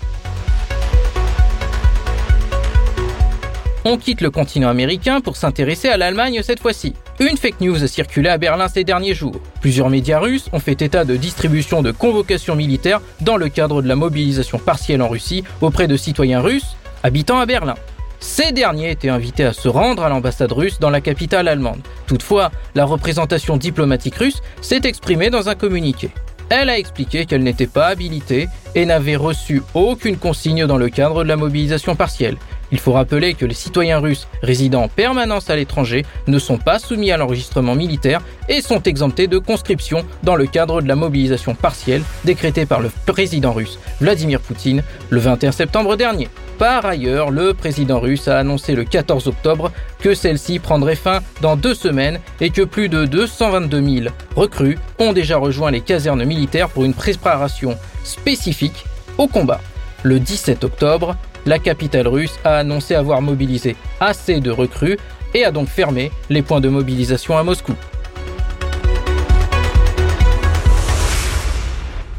On 3.85 3.97
quitte 3.97 4.19
le 4.19 4.29
continent 4.29 4.67
américain 4.67 5.21
pour 5.21 5.37
s'intéresser 5.37 5.87
à 5.87 5.95
l'Allemagne 5.95 6.41
cette 6.43 6.59
fois-ci. 6.59 6.93
Une 7.19 7.37
fake 7.37 7.61
news 7.61 7.81
a 7.81 7.87
circulé 7.87 8.27
à 8.27 8.37
Berlin 8.37 8.67
ces 8.67 8.83
derniers 8.83 9.13
jours. 9.13 9.39
Plusieurs 9.61 9.89
médias 9.89 10.19
russes 10.19 10.49
ont 10.51 10.59
fait 10.59 10.81
état 10.81 11.05
de 11.05 11.15
distribution 11.15 11.81
de 11.81 11.91
convocations 11.91 12.57
militaires 12.57 12.99
dans 13.21 13.37
le 13.37 13.47
cadre 13.47 13.81
de 13.81 13.87
la 13.87 13.95
mobilisation 13.95 14.59
partielle 14.59 15.01
en 15.01 15.07
Russie 15.07 15.45
auprès 15.61 15.87
de 15.87 15.95
citoyens 15.95 16.41
russes 16.41 16.75
habitant 17.03 17.39
à 17.39 17.45
Berlin. 17.45 17.75
Ces 18.19 18.51
derniers 18.51 18.91
étaient 18.91 19.07
invités 19.07 19.45
à 19.45 19.53
se 19.53 19.69
rendre 19.69 20.03
à 20.03 20.09
l'ambassade 20.09 20.51
russe 20.51 20.79
dans 20.79 20.89
la 20.89 20.99
capitale 20.99 21.47
allemande. 21.47 21.79
Toutefois, 22.05 22.51
la 22.75 22.83
représentation 22.83 23.55
diplomatique 23.55 24.15
russe 24.15 24.41
s'est 24.59 24.81
exprimée 24.83 25.29
dans 25.29 25.47
un 25.47 25.55
communiqué. 25.55 26.09
Elle 26.49 26.69
a 26.69 26.77
expliqué 26.77 27.25
qu'elle 27.25 27.43
n'était 27.43 27.67
pas 27.67 27.87
habilitée 27.87 28.49
et 28.75 28.85
n'avait 28.85 29.15
reçu 29.15 29.61
aucune 29.73 30.17
consigne 30.17 30.65
dans 30.65 30.77
le 30.77 30.89
cadre 30.89 31.23
de 31.23 31.29
la 31.29 31.37
mobilisation 31.37 31.95
partielle. 31.95 32.35
Il 32.71 32.79
faut 32.79 32.93
rappeler 32.93 33.33
que 33.33 33.45
les 33.45 33.53
citoyens 33.53 33.99
russes 33.99 34.27
résidant 34.41 34.83
en 34.83 34.87
permanence 34.87 35.49
à 35.49 35.55
l'étranger 35.55 36.05
ne 36.27 36.39
sont 36.39 36.57
pas 36.57 36.79
soumis 36.79 37.11
à 37.11 37.17
l'enregistrement 37.17 37.75
militaire 37.75 38.21
et 38.47 38.61
sont 38.61 38.83
exemptés 38.83 39.27
de 39.27 39.37
conscription 39.37 40.05
dans 40.23 40.35
le 40.35 40.45
cadre 40.45 40.81
de 40.81 40.87
la 40.87 40.95
mobilisation 40.95 41.55
partielle 41.55 42.03
décrétée 42.25 42.65
par 42.65 42.79
le 42.79 42.91
président 43.05 43.53
russe 43.53 43.79
Vladimir 44.01 44.39
Poutine 44.39 44.83
le 45.09 45.19
21 45.19 45.51
septembre 45.51 45.95
dernier. 45.95 46.29
Par 46.59 46.85
ailleurs, 46.85 47.31
le 47.31 47.53
président 47.53 48.01
russe 48.01 48.27
a 48.27 48.37
annoncé 48.37 48.75
le 48.75 48.83
14 48.83 49.27
octobre 49.27 49.71
que 49.99 50.13
celle-ci 50.13 50.59
prendrait 50.59 50.95
fin 50.95 51.19
dans 51.41 51.55
deux 51.55 51.73
semaines 51.73 52.19
et 52.41 52.49
que 52.49 52.63
plus 52.63 52.89
de 52.89 53.05
222 53.05 54.01
000 54.01 54.15
recrues 54.35 54.77
ont 54.99 55.13
déjà 55.13 55.37
rejoint 55.37 55.71
les 55.71 55.79
casernes 55.79 56.25
militaires 56.25 56.67
pour 56.67 56.83
une 56.83 56.93
préparation 56.93 57.77
spécifique 58.03 58.85
au 59.17 59.27
combat. 59.27 59.61
Le 60.03 60.19
17 60.19 60.65
octobre, 60.65 61.15
la 61.45 61.59
capitale 61.59 62.07
russe 62.07 62.39
a 62.43 62.57
annoncé 62.57 62.95
avoir 62.95 63.21
mobilisé 63.21 63.75
assez 63.99 64.39
de 64.39 64.51
recrues 64.51 64.97
et 65.33 65.45
a 65.45 65.51
donc 65.51 65.67
fermé 65.67 66.11
les 66.29 66.41
points 66.41 66.61
de 66.61 66.69
mobilisation 66.69 67.37
à 67.37 67.43
Moscou. 67.43 67.73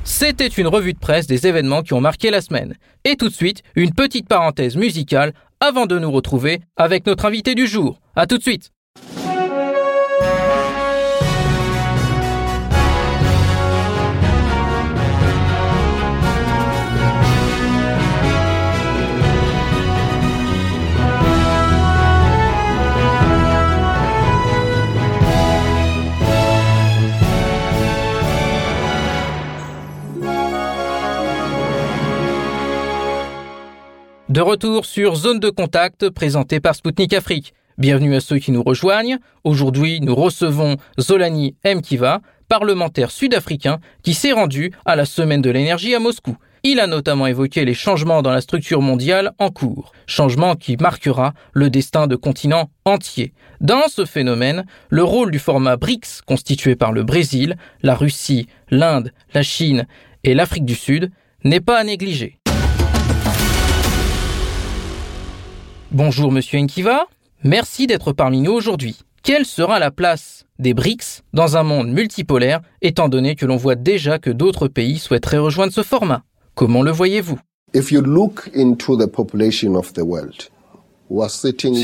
C'était 0.05 0.49
une 0.49 0.67
revue 0.67 0.93
de 0.93 0.99
presse 0.99 1.27
des 1.27 1.47
événements 1.47 1.83
qui 1.83 1.95
ont 1.95 2.01
marqué 2.01 2.31
la 2.31 2.43
semaine. 2.43 2.75
Et 3.05 3.17
tout 3.17 3.29
de 3.29 3.35
suite, 3.35 3.63
une 3.75 3.95
petite 3.95 4.29
parenthèse 4.29 4.77
musicale 4.77 5.33
avant 5.61 5.87
de 5.87 5.99
nous 5.99 6.11
retrouver 6.11 6.61
avec 6.77 7.07
notre 7.07 7.25
invité 7.25 7.55
du 7.55 7.67
jour. 7.67 8.01
A 8.17 8.27
tout 8.27 8.37
de 8.37 8.43
suite! 8.43 8.71
De 34.31 34.41
retour 34.41 34.87
sur 34.87 35.17
Zone 35.17 35.41
de 35.41 35.51
contact 35.51 36.09
présentée 36.09 36.61
par 36.61 36.77
Spoutnik 36.77 37.13
Afrique. 37.15 37.53
Bienvenue 37.79 38.15
à 38.15 38.21
ceux 38.21 38.39
qui 38.39 38.53
nous 38.53 38.63
rejoignent. 38.63 39.19
Aujourd'hui, 39.43 39.99
nous 40.01 40.15
recevons 40.15 40.77
Zolani 41.01 41.57
Mkiva, 41.65 42.21
parlementaire 42.49 43.11
sud-africain 43.11 43.81
qui 44.05 44.15
s'est 44.15 44.31
rendu 44.31 44.71
à 44.85 44.95
la 44.95 45.05
Semaine 45.05 45.43
de 45.43 45.51
l'énergie 45.51 45.97
à 45.97 45.99
Moscou. 45.99 46.37
Il 46.63 46.79
a 46.79 46.87
notamment 46.87 47.27
évoqué 47.27 47.65
les 47.65 47.75
changements 47.75 48.23
dans 48.23 48.31
la 48.31 48.41
structure 48.41 48.83
mondiale 48.83 49.33
en 49.41 49.51
cours, 49.51 49.91
changement 50.07 50.55
qui 50.55 50.77
marquera 50.77 51.35
le 51.53 51.69
destin 51.69 52.07
de 52.07 52.15
continents 52.15 52.71
entiers. 52.85 53.33
Dans 53.61 53.89
ce 53.89 54.05
phénomène, 54.05 54.65
le 54.91 55.03
rôle 55.03 55.33
du 55.33 55.41
format 55.41 55.77
BRICS, 55.77 56.23
constitué 56.25 56.77
par 56.77 56.93
le 56.93 57.03
Brésil, 57.03 57.57
la 57.83 57.97
Russie, 57.97 58.47
l'Inde, 58.71 59.13
la 59.35 59.43
Chine 59.43 59.89
et 60.23 60.35
l'Afrique 60.35 60.67
du 60.67 60.77
Sud, 60.77 61.11
n'est 61.43 61.61
pas 61.61 61.79
à 61.79 61.83
négliger. 61.83 62.40
Bonjour 65.93 66.31
Monsieur 66.31 66.61
Nkiva, 66.61 67.07
merci 67.43 67.89
d'être 67.89 68.13
parmi 68.13 68.43
nous 68.43 68.53
aujourd'hui. 68.53 69.01
Quelle 69.25 69.45
sera 69.45 69.81
la 69.81 69.91
place 69.91 70.47
des 70.61 70.73
BRICS 70.73 71.25
dans 71.33 71.57
un 71.57 71.65
monde 71.65 71.89
multipolaire, 71.89 72.61
étant 72.81 73.09
donné 73.09 73.35
que 73.35 73.45
l'on 73.45 73.57
voit 73.57 73.75
déjà 73.75 74.21
que 74.21 74.31
d'autres 74.31 74.69
pays 74.69 74.99
souhaiteraient 74.99 75.39
rejoindre 75.39 75.73
ce 75.73 75.83
format? 75.83 76.23
Comment 76.55 76.83
le 76.83 76.93
voyez-vous? 76.93 77.41
Si 77.75 77.97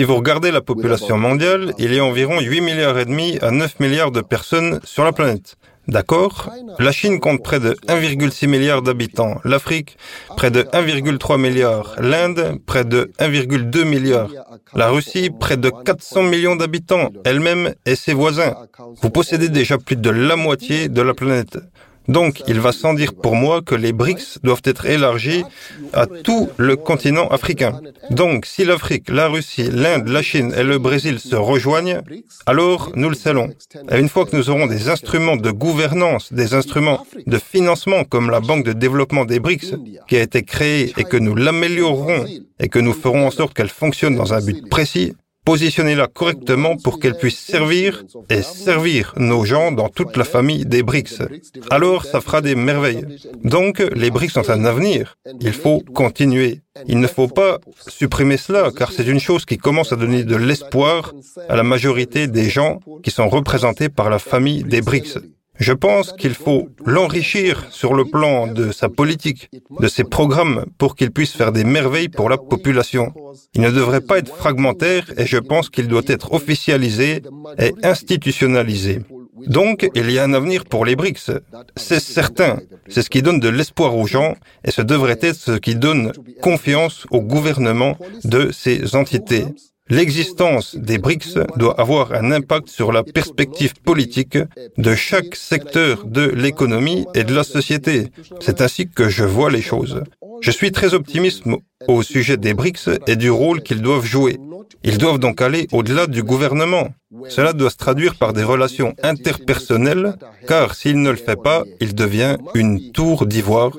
vous 0.04 0.16
regardez 0.16 0.52
la 0.52 0.60
population 0.60 1.18
mondiale, 1.18 1.75
il 1.78 1.92
y 1.92 1.98
a 1.98 2.04
environ 2.04 2.38
8 2.40 2.60
milliards 2.60 3.00
et 3.00 3.06
demi 3.06 3.38
à 3.42 3.50
9 3.50 3.80
milliards 3.80 4.12
de 4.12 4.20
personnes 4.20 4.78
sur 4.84 5.02
la 5.02 5.10
planète. 5.10 5.56
D'accord 5.88 6.50
La 6.81 6.90
Chine 6.90 7.21
compte 7.21 7.43
près 7.45 7.61
de 7.61 7.75
1,6 7.87 8.49
milliard 8.49 8.83
d'habitants, 8.83 9.37
l'Afrique 9.45 9.97
près 10.37 10.50
de 10.50 10.62
1,3 10.62 11.40
milliard, 11.40 11.95
l'Inde 12.00 12.59
près 12.66 12.85
de 12.85 13.12
1,2 13.21 13.85
milliard, 13.85 14.28
la 14.75 14.88
Russie 14.88 15.31
près 15.31 15.57
de 15.57 15.71
400 15.71 16.25
millions 16.25 16.57
d'habitants, 16.57 17.11
elle-même 17.25 17.73
et 17.85 17.95
ses 17.95 18.14
voisins. 18.14 18.55
Vous 19.00 19.11
possédez 19.11 19.49
déjà 19.49 19.78
plus 19.78 19.97
de 19.97 20.11
la 20.11 20.35
moitié 20.35 20.88
de 20.88 21.02
la 21.02 21.14
planète. 21.14 21.59
Donc, 22.08 22.42
il 22.48 22.60
va 22.60 22.72
sans 22.72 22.94
dire 22.94 23.14
pour 23.14 23.34
moi 23.34 23.62
que 23.62 23.75
les 23.75 23.92
BRICS 23.92 24.38
doivent 24.42 24.62
être 24.64 24.86
élargis 24.86 25.44
à 25.92 26.06
tout 26.06 26.48
le 26.56 26.76
continent 26.76 27.28
africain. 27.28 27.80
Donc, 28.10 28.46
si 28.46 28.64
l'Afrique, 28.64 29.10
la 29.10 29.28
Russie, 29.28 29.68
l'Inde, 29.70 30.08
la 30.08 30.22
Chine 30.22 30.54
et 30.56 30.62
le 30.62 30.78
Brésil 30.78 31.18
se 31.18 31.36
rejoignent, 31.36 32.00
alors 32.46 32.92
nous 32.94 33.08
le 33.08 33.16
salons. 33.16 33.50
Et 33.90 33.98
une 33.98 34.08
fois 34.08 34.26
que 34.26 34.36
nous 34.36 34.50
aurons 34.50 34.66
des 34.66 34.88
instruments 34.88 35.36
de 35.36 35.50
gouvernance, 35.50 36.32
des 36.32 36.54
instruments 36.54 37.06
de 37.26 37.38
financement 37.38 38.04
comme 38.04 38.30
la 38.30 38.40
Banque 38.40 38.64
de 38.64 38.72
développement 38.72 39.25
des 39.25 39.40
BRICS, 39.40 39.75
qui 40.08 40.16
a 40.16 40.22
été 40.22 40.42
créée 40.42 40.92
et 40.96 41.04
que 41.04 41.16
nous 41.16 41.34
l'améliorerons 41.34 42.25
et 42.60 42.68
que 42.68 42.78
nous 42.78 42.92
ferons 42.92 43.26
en 43.26 43.30
sorte 43.30 43.54
qu'elle 43.54 43.68
fonctionne 43.68 44.16
dans 44.16 44.32
un 44.32 44.40
but 44.40 44.68
précis, 44.68 45.14
positionnez-la 45.47 46.09
correctement 46.09 46.76
pour 46.76 46.99
qu'elle 46.99 47.17
puisse 47.17 47.38
servir 47.38 48.05
et 48.29 48.43
servir 48.43 49.15
nos 49.17 49.45
gens 49.45 49.71
dans 49.71 49.88
toute 49.88 50.17
la 50.17 50.25
famille 50.25 50.67
des 50.67 50.83
BRICS. 50.83 51.23
Alors, 51.71 52.05
ça 52.05 52.21
fera 52.21 52.41
des 52.41 52.57
merveilles. 52.57 53.07
Donc, 53.45 53.79
les 53.95 54.11
BRICS 54.11 54.37
ont 54.38 54.50
un 54.50 54.65
avenir. 54.65 55.17
Il 55.41 55.53
faut 55.53 55.81
continuer. 55.95 56.62
Il 56.88 56.99
ne 56.99 57.07
faut 57.07 57.29
pas 57.29 57.61
supprimer 57.87 58.37
cela, 58.37 58.71
car 58.76 58.91
c'est 58.91 59.07
une 59.07 59.21
chose 59.21 59.45
qui 59.45 59.57
commence 59.57 59.93
à 59.93 59.97
donner 59.97 60.25
de 60.25 60.37
l'espoir 60.37 61.12
à 61.49 61.55
la 61.55 61.62
majorité 61.62 62.26
des 62.26 62.50
gens 62.50 62.81
qui 63.05 63.12
sont 63.12 63.29
représentés 63.29 63.88
par 63.88 64.11
la 64.11 64.19
famille 64.19 64.65
des 64.65 64.83
BRICS. 64.83 65.19
Je 65.58 65.72
pense 65.72 66.12
qu'il 66.12 66.34
faut 66.34 66.68
l'enrichir 66.84 67.66
sur 67.70 67.94
le 67.94 68.04
plan 68.04 68.46
de 68.46 68.72
sa 68.72 68.88
politique, 68.88 69.50
de 69.80 69.88
ses 69.88 70.04
programmes, 70.04 70.66
pour 70.78 70.96
qu'il 70.96 71.10
puisse 71.10 71.32
faire 71.32 71.52
des 71.52 71.64
merveilles 71.64 72.08
pour 72.08 72.28
la 72.28 72.36
population. 72.36 73.12
Il 73.54 73.62
ne 73.62 73.70
devrait 73.70 74.00
pas 74.00 74.18
être 74.18 74.34
fragmentaire 74.34 75.04
et 75.16 75.26
je 75.26 75.38
pense 75.38 75.70
qu'il 75.70 75.88
doit 75.88 76.02
être 76.06 76.32
officialisé 76.32 77.22
et 77.58 77.72
institutionnalisé. 77.82 79.00
Donc, 79.46 79.88
il 79.94 80.10
y 80.10 80.18
a 80.18 80.25
un 80.25 80.34
avenir 80.34 80.64
pour 80.64 80.84
les 80.84 80.96
BRICS. 80.96 81.30
C'est 81.76 82.00
certain. 82.00 82.58
C'est 82.88 83.02
ce 83.02 83.10
qui 83.10 83.22
donne 83.22 83.40
de 83.40 83.48
l'espoir 83.48 83.96
aux 83.96 84.06
gens 84.06 84.34
et 84.64 84.70
ce 84.70 84.82
devrait 84.82 85.18
être 85.20 85.36
ce 85.36 85.52
qui 85.52 85.75
donne 85.75 86.12
confiance 86.42 87.06
au 87.10 87.20
gouvernement 87.20 87.96
de 88.25 88.50
ces 88.50 88.96
entités. 88.96 89.44
L'existence 89.88 90.75
des 90.75 90.99
BRICS 90.99 91.38
doit 91.57 91.81
avoir 91.81 92.12
un 92.12 92.33
impact 92.33 92.69
sur 92.69 92.90
la 92.90 93.05
perspective 93.05 93.75
politique 93.85 94.38
de 94.78 94.95
chaque 94.97 95.37
secteur 95.37 96.05
de 96.05 96.23
l'économie 96.23 97.07
et 97.14 97.23
de 97.23 97.33
la 97.33 97.45
société. 97.45 98.09
C'est 98.40 98.61
ainsi 98.61 98.88
que 98.88 99.09
je 99.09 99.23
vois 99.23 99.50
les 99.50 99.62
choses. 99.62 100.02
Je 100.40 100.50
suis 100.50 100.73
très 100.73 100.93
optimiste 100.95 101.45
au 101.87 102.02
sujet 102.02 102.37
des 102.37 102.52
BRICS 102.52 102.90
et 103.07 103.14
du 103.14 103.31
rôle 103.31 103.62
qu'ils 103.62 103.81
doivent 103.81 104.05
jouer. 104.05 104.38
Ils 104.83 104.99
doivent 104.99 105.21
donc 105.21 105.40
aller 105.40 105.69
au-delà 105.71 106.09
du 106.09 106.25
gouvernement. 106.25 106.88
Cela 107.28 107.52
doit 107.52 107.71
se 107.71 107.76
traduire 107.76 108.16
par 108.16 108.33
des 108.33 108.43
relations 108.43 108.95
interpersonnelles, 109.05 110.14
car 110.49 110.75
s'il 110.75 111.00
ne 111.00 111.11
le 111.11 111.16
fait 111.16 111.40
pas, 111.40 111.62
il 111.81 111.95
devient 111.95 112.38
une 112.55 112.90
tour 112.90 113.26
d'ivoire 113.26 113.71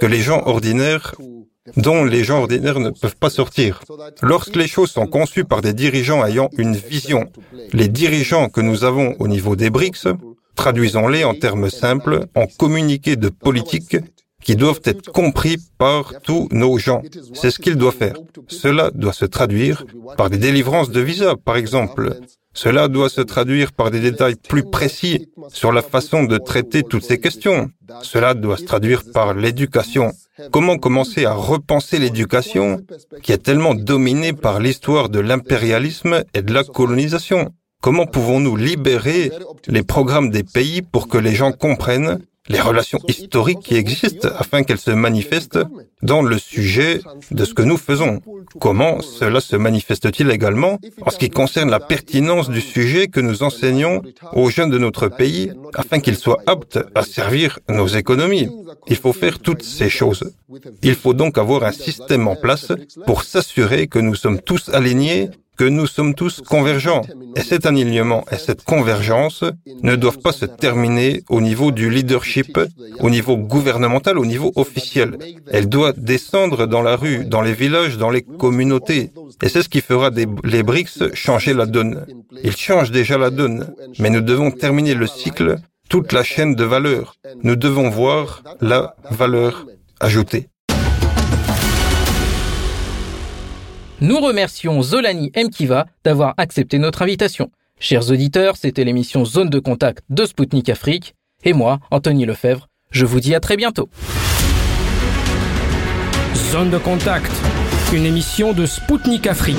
que 0.00 0.06
les 0.06 0.20
gens 0.20 0.42
ordinaires 0.46 1.14
dont 1.76 2.04
les 2.04 2.24
gens 2.24 2.40
ordinaires 2.40 2.80
ne 2.80 2.90
peuvent 2.90 3.16
pas 3.16 3.30
sortir. 3.30 3.82
Lorsque 4.22 4.56
les 4.56 4.68
choses 4.68 4.90
sont 4.90 5.06
conçues 5.06 5.44
par 5.44 5.62
des 5.62 5.72
dirigeants 5.72 6.24
ayant 6.24 6.50
une 6.58 6.76
vision, 6.76 7.24
les 7.72 7.88
dirigeants 7.88 8.48
que 8.48 8.60
nous 8.60 8.84
avons 8.84 9.14
au 9.18 9.28
niveau 9.28 9.56
des 9.56 9.70
BRICS, 9.70 10.08
traduisons-les 10.54 11.24
en 11.24 11.34
termes 11.34 11.70
simples, 11.70 12.26
en 12.34 12.46
communiqués 12.46 13.16
de 13.16 13.28
politique 13.28 13.96
qui 14.42 14.54
doivent 14.54 14.80
être 14.84 15.10
compris 15.10 15.56
par 15.76 16.12
tous 16.22 16.48
nos 16.52 16.78
gens. 16.78 17.02
C'est 17.34 17.50
ce 17.50 17.58
qu'ils 17.58 17.76
doivent 17.76 17.96
faire. 17.96 18.16
Cela 18.46 18.90
doit 18.94 19.12
se 19.12 19.24
traduire 19.24 19.84
par 20.16 20.30
des 20.30 20.38
délivrances 20.38 20.90
de 20.90 21.00
visas, 21.00 21.34
par 21.36 21.56
exemple. 21.56 22.20
Cela 22.56 22.88
doit 22.88 23.10
se 23.10 23.20
traduire 23.20 23.70
par 23.72 23.90
des 23.90 24.00
détails 24.00 24.36
plus 24.36 24.64
précis 24.64 25.28
sur 25.50 25.72
la 25.72 25.82
façon 25.82 26.24
de 26.24 26.38
traiter 26.38 26.82
toutes 26.82 27.04
ces 27.04 27.20
questions. 27.20 27.70
Cela 28.02 28.32
doit 28.32 28.56
se 28.56 28.64
traduire 28.64 29.02
par 29.12 29.34
l'éducation. 29.34 30.10
Comment 30.52 30.78
commencer 30.78 31.26
à 31.26 31.34
repenser 31.34 31.98
l'éducation 31.98 32.80
qui 33.22 33.32
est 33.32 33.44
tellement 33.48 33.74
dominée 33.74 34.32
par 34.32 34.58
l'histoire 34.58 35.10
de 35.10 35.20
l'impérialisme 35.20 36.24
et 36.32 36.40
de 36.40 36.54
la 36.54 36.64
colonisation? 36.64 37.52
Comment 37.82 38.06
pouvons-nous 38.06 38.56
libérer 38.56 39.30
les 39.66 39.82
programmes 39.82 40.30
des 40.30 40.42
pays 40.42 40.80
pour 40.80 41.08
que 41.08 41.18
les 41.18 41.34
gens 41.34 41.52
comprennent 41.52 42.20
les 42.48 42.60
relations 42.60 43.00
historiques 43.08 43.60
qui 43.60 43.76
existent 43.76 44.28
afin 44.38 44.62
qu'elles 44.62 44.78
se 44.78 44.90
manifestent 44.90 45.58
dans 46.02 46.22
le 46.22 46.38
sujet 46.38 47.00
de 47.30 47.44
ce 47.44 47.54
que 47.54 47.62
nous 47.62 47.76
faisons. 47.76 48.20
Comment 48.60 49.00
cela 49.00 49.40
se 49.40 49.56
manifeste-t-il 49.56 50.30
également 50.30 50.78
en 51.02 51.10
ce 51.10 51.18
qui 51.18 51.30
concerne 51.30 51.70
la 51.70 51.80
pertinence 51.80 52.48
du 52.48 52.60
sujet 52.60 53.08
que 53.08 53.20
nous 53.20 53.42
enseignons 53.42 54.02
aux 54.32 54.50
jeunes 54.50 54.70
de 54.70 54.78
notre 54.78 55.08
pays 55.08 55.52
afin 55.74 56.00
qu'ils 56.00 56.16
soient 56.16 56.42
aptes 56.46 56.78
à 56.94 57.02
servir 57.02 57.58
nos 57.68 57.88
économies? 57.88 58.48
Il 58.86 58.96
faut 58.96 59.12
faire 59.12 59.38
toutes 59.38 59.62
ces 59.62 59.88
choses. 59.88 60.32
Il 60.82 60.94
faut 60.94 61.14
donc 61.14 61.38
avoir 61.38 61.64
un 61.64 61.72
système 61.72 62.28
en 62.28 62.36
place 62.36 62.72
pour 63.06 63.22
s'assurer 63.22 63.88
que 63.88 63.98
nous 63.98 64.14
sommes 64.14 64.40
tous 64.40 64.68
alignés 64.68 65.30
que 65.56 65.64
nous 65.64 65.86
sommes 65.86 66.14
tous 66.14 66.40
convergents. 66.40 67.02
Et 67.34 67.42
cet 67.42 67.66
alignement 67.66 68.24
et 68.30 68.36
cette 68.36 68.62
convergence 68.64 69.44
ne 69.82 69.96
doivent 69.96 70.18
pas 70.18 70.32
se 70.32 70.46
terminer 70.46 71.22
au 71.28 71.40
niveau 71.40 71.72
du 71.72 71.90
leadership, 71.90 72.58
au 73.00 73.10
niveau 73.10 73.36
gouvernemental, 73.36 74.18
au 74.18 74.26
niveau 74.26 74.52
officiel. 74.56 75.18
Elle 75.50 75.68
doit 75.68 75.92
descendre 75.92 76.66
dans 76.66 76.82
la 76.82 76.96
rue, 76.96 77.24
dans 77.24 77.42
les 77.42 77.52
villages, 77.52 77.98
dans 77.98 78.10
les 78.10 78.22
communautés. 78.22 79.10
Et 79.42 79.48
c'est 79.48 79.62
ce 79.62 79.68
qui 79.68 79.80
fera 79.80 80.10
les 80.10 80.62
BRICS 80.62 81.14
changer 81.14 81.54
la 81.54 81.66
donne. 81.66 82.06
Ils 82.44 82.56
changent 82.56 82.90
déjà 82.90 83.18
la 83.18 83.30
donne, 83.30 83.72
mais 83.98 84.10
nous 84.10 84.20
devons 84.20 84.50
terminer 84.50 84.94
le 84.94 85.06
cycle, 85.06 85.56
toute 85.88 86.12
la 86.12 86.22
chaîne 86.22 86.54
de 86.54 86.64
valeur. 86.64 87.16
Nous 87.42 87.56
devons 87.56 87.88
voir 87.88 88.42
la 88.60 88.96
valeur 89.10 89.66
ajoutée. 90.00 90.48
Nous 94.02 94.20
remercions 94.20 94.82
Zolani 94.82 95.32
Mkiva 95.34 95.86
d'avoir 96.04 96.34
accepté 96.36 96.78
notre 96.78 97.00
invitation. 97.00 97.50
Chers 97.80 98.10
auditeurs, 98.10 98.58
c'était 98.58 98.84
l'émission 98.84 99.24
Zone 99.24 99.48
de 99.48 99.58
contact 99.58 100.04
de 100.10 100.26
Spoutnik 100.26 100.68
Afrique. 100.68 101.14
Et 101.44 101.54
moi, 101.54 101.78
Anthony 101.90 102.26
Lefebvre, 102.26 102.68
je 102.90 103.06
vous 103.06 103.20
dis 103.20 103.34
à 103.34 103.40
très 103.40 103.56
bientôt. 103.56 103.88
Zone 106.34 106.68
de 106.68 106.76
contact, 106.76 107.32
une 107.94 108.04
émission 108.04 108.52
de 108.52 108.66
Spoutnik 108.66 109.26
Afrique. 109.26 109.56